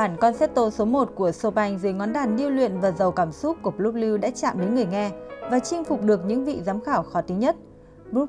[0.00, 3.56] Bản concerto số 1 của Chopin dưới ngón đàn điêu luyện và giàu cảm xúc
[3.62, 5.10] của Liu đã chạm đến người nghe
[5.50, 7.56] và chinh phục được những vị giám khảo khó tính nhất.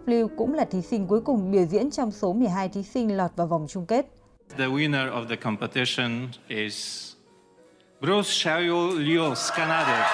[0.05, 3.31] Liu cũng là thí sinh cuối cùng biểu diễn trong số 12 thí sinh lọt
[3.35, 4.05] vào vòng chung kết.
[4.57, 7.07] The winner of the competition is
[8.01, 10.05] Bruce Shayo Liu Skanade.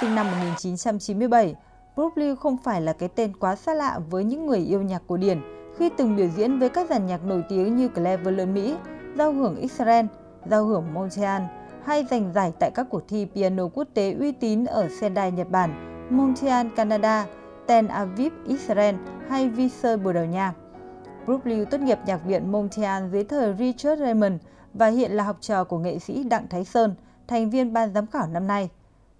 [0.00, 1.54] Sinh năm 1997,
[1.96, 5.02] Brook Liu không phải là cái tên quá xa lạ với những người yêu nhạc
[5.06, 5.40] cổ điển
[5.78, 8.74] khi từng biểu diễn với các dàn nhạc nổi tiếng như Cleveland Mỹ,
[9.18, 10.06] giao hưởng Israel,
[10.46, 11.42] giao hưởng Montreal
[11.84, 15.50] hay giành giải tại các cuộc thi piano quốc tế uy tín ở Sendai, Nhật
[15.50, 15.70] Bản,
[16.10, 17.26] Montreal, Canada,
[17.66, 18.94] Tel Aviv, Israel
[19.28, 20.54] hay Viseur, Bồ Đào Nha.
[21.26, 24.34] Brook Liu tốt nghiệp nhạc viện Montreal dưới thời Richard Raymond
[24.74, 26.94] và hiện là học trò của nghệ sĩ Đặng Thái Sơn,
[27.28, 28.70] thành viên ban giám khảo năm nay.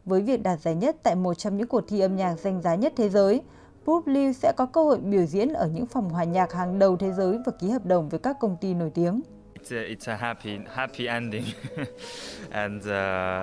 [0.05, 2.75] Với việc đạt giải nhất tại một trong những cuộc thi âm nhạc danh giá
[2.75, 3.43] nhất thế giới,
[3.85, 6.97] Brook Liu sẽ có cơ hội biểu diễn ở những phòng hòa nhạc hàng đầu
[6.97, 9.21] thế giới và ký hợp đồng với các công ty nổi tiếng.
[9.71, 11.45] It's a happy, happy ending.
[12.51, 12.89] and, uh,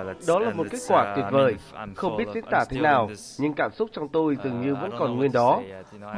[0.06, 1.54] that's, Đó là một it's, kết quả uh, tuyệt I vời.
[1.96, 4.90] Không biết diễn tả thế nào, nhưng cảm xúc trong tôi dường như uh, vẫn
[4.98, 5.62] còn nguyên đó.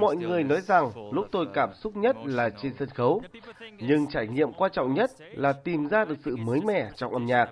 [0.00, 3.22] Mọi người nói rằng lúc tôi uh, cảm xúc nhất là trên sân khấu,
[3.78, 7.12] nhưng it's- trải nghiệm quan trọng nhất là tìm ra được sự mới mẻ trong
[7.12, 7.50] âm nhạc.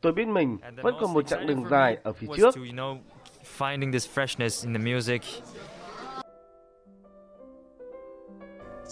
[0.00, 2.54] Tôi biết mình vẫn còn một chặng đường dài ở phía trước.
[3.58, 5.22] finding this freshness in the music.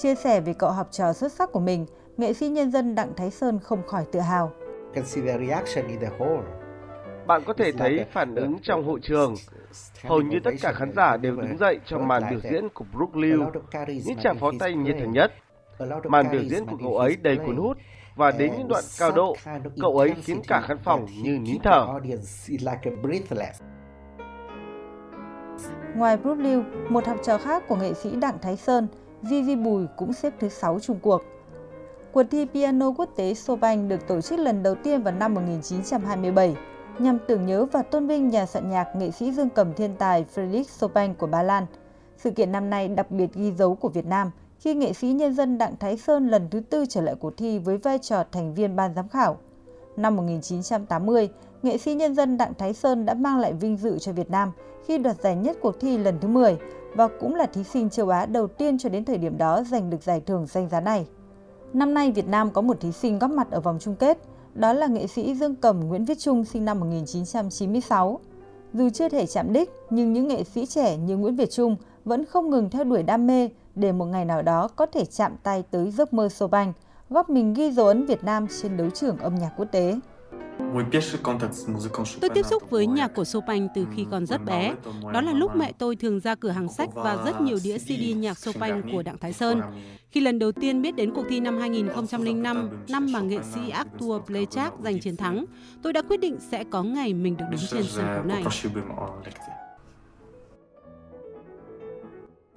[0.03, 1.87] Chia sẻ về cậu học trò xuất sắc của mình,
[2.17, 4.53] nghệ sĩ nhân dân Đặng Thái Sơn không khỏi tự hào.
[4.95, 6.41] can see the reaction in the hall.
[7.27, 9.35] Bạn có thể thấy phản ứng trong hội trường.
[10.05, 13.17] Hầu như tất cả khán giả đều đứng dậy trong màn biểu diễn của Brook
[13.17, 13.45] Liu.
[14.05, 15.33] Những tràng pháo his tay nhiệt thành nhất.
[16.05, 17.77] Màn biểu diễn của cậu ấy đầy cuốn hút
[18.17, 19.37] và đến những đoạn cao độ,
[19.81, 21.87] cậu ấy khiến cả khán phòng như nín thở.
[25.95, 28.89] Ngoài Brook Liu, một học trò khác của nghệ sĩ Đặng Thái Sơn,
[29.23, 31.23] Gigi Bùi cũng xếp thứ 6 Trung cuộc.
[32.13, 36.57] Cuộc thi piano quốc tế Chopin được tổ chức lần đầu tiên vào năm 1927
[36.99, 40.25] nhằm tưởng nhớ và tôn vinh nhà soạn nhạc nghệ sĩ dương cầm thiên tài
[40.35, 41.67] Frédéric Chopin của Ba Lan.
[42.17, 45.35] Sự kiện năm nay đặc biệt ghi dấu của Việt Nam khi nghệ sĩ nhân
[45.35, 48.55] dân Đặng Thái Sơn lần thứ tư trở lại cuộc thi với vai trò thành
[48.55, 49.37] viên ban giám khảo.
[49.97, 51.29] Năm 1980,
[51.63, 54.53] nghệ sĩ nhân dân Đặng Thái Sơn đã mang lại vinh dự cho Việt Nam
[54.87, 56.57] khi đoạt giải nhất cuộc thi lần thứ 10
[56.95, 59.91] và cũng là thí sinh châu Á đầu tiên cho đến thời điểm đó giành
[59.91, 61.07] được giải thưởng danh giá này.
[61.73, 64.19] Năm nay Việt Nam có một thí sinh góp mặt ở vòng chung kết,
[64.55, 68.21] đó là nghệ sĩ dương cầm Nguyễn Viết Trung sinh năm 1996.
[68.75, 72.25] Dù chưa thể chạm đích, nhưng những nghệ sĩ trẻ như Nguyễn Việt Trung vẫn
[72.25, 75.65] không ngừng theo đuổi đam mê để một ngày nào đó có thể chạm tay
[75.71, 76.73] tới giấc mơ Chopin,
[77.11, 79.95] góp mình ghi dấu ấn Việt Nam trên đấu trường âm nhạc quốc tế.
[82.21, 84.75] Tôi tiếp xúc với nhạc của Chopin từ khi còn rất bé.
[85.13, 88.17] Đó là lúc mẹ tôi thường ra cửa hàng sách và rất nhiều đĩa CD
[88.17, 89.61] nhạc Chopin của Đặng Thái Sơn.
[90.11, 94.23] Khi lần đầu tiên biết đến cuộc thi năm 2005, năm mà nghệ sĩ Arthur
[94.27, 95.45] Playchak giành chiến thắng,
[95.83, 98.45] tôi đã quyết định sẽ có ngày mình được đứng trên sân khấu này.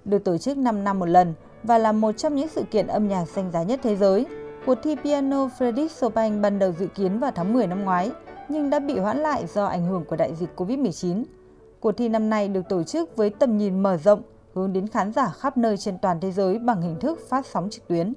[0.06, 1.34] được tổ chức 5 năm một lần
[1.64, 4.26] và là một trong những sự kiện âm nhạc danh giá nhất thế giới.
[4.66, 8.12] Cuộc thi piano Frédéric Chopin ban đầu dự kiến vào tháng 10 năm ngoái,
[8.50, 11.24] nhưng đã bị hoãn lại do ảnh hưởng của đại dịch Covid-19.
[11.80, 14.22] Cuộc thi năm nay được tổ chức với tầm nhìn mở rộng,
[14.54, 17.70] hướng đến khán giả khắp nơi trên toàn thế giới bằng hình thức phát sóng
[17.70, 18.14] trực tuyến.